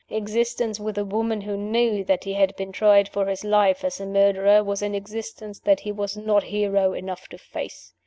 Existence 0.09 0.79
with 0.79 0.97
a 0.97 1.05
woman 1.05 1.41
who 1.41 1.55
knew 1.55 2.03
that 2.03 2.23
he 2.23 2.33
had 2.33 2.55
been 2.55 2.71
tried 2.71 3.07
for 3.07 3.27
his 3.27 3.43
life 3.43 3.83
as 3.83 3.99
a 3.99 4.05
murderer 4.07 4.63
was 4.63 4.81
an 4.81 4.95
existence 4.95 5.59
that 5.59 5.81
he 5.81 5.91
was 5.91 6.17
not 6.17 6.41
hero 6.41 6.91
enough 6.93 7.27
to 7.27 7.37
face. 7.37 7.93